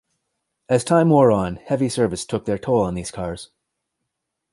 [0.67, 3.51] As time wore on, heavy service took their toll on these cars.